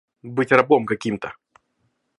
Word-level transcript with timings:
Быть 0.23 0.51
рабом 0.51 0.87
каким-то! 0.87 1.35